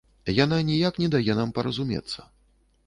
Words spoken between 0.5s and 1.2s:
ніяк не